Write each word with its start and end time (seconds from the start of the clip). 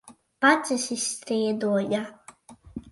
Pats 0.45 0.71
esi 0.77 0.97
strīdoņa! 1.05 2.05